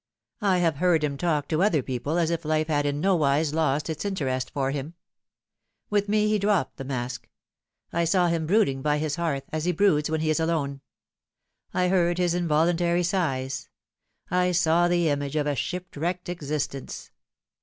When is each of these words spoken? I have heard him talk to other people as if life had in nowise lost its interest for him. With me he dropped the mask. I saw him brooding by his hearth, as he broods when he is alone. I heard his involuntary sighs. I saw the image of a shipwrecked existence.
I 0.41 0.57
have 0.57 0.77
heard 0.77 1.03
him 1.03 1.15
talk 1.15 1.47
to 1.49 1.61
other 1.61 1.83
people 1.83 2.17
as 2.17 2.31
if 2.31 2.43
life 2.43 2.69
had 2.69 2.87
in 2.87 3.01
nowise 3.01 3.53
lost 3.53 3.87
its 3.87 4.03
interest 4.03 4.49
for 4.49 4.71
him. 4.71 4.95
With 5.91 6.09
me 6.09 6.27
he 6.27 6.39
dropped 6.39 6.77
the 6.77 6.83
mask. 6.83 7.29
I 7.93 8.05
saw 8.05 8.25
him 8.27 8.47
brooding 8.47 8.81
by 8.81 8.97
his 8.97 9.17
hearth, 9.17 9.43
as 9.51 9.65
he 9.65 9.71
broods 9.71 10.09
when 10.09 10.21
he 10.21 10.31
is 10.31 10.39
alone. 10.39 10.81
I 11.71 11.87
heard 11.89 12.17
his 12.17 12.33
involuntary 12.33 13.03
sighs. 13.03 13.69
I 14.31 14.53
saw 14.53 14.87
the 14.87 15.07
image 15.07 15.35
of 15.35 15.45
a 15.45 15.55
shipwrecked 15.55 16.29
existence. 16.29 17.11